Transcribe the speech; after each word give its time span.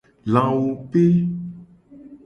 Lawupe. 0.33 1.03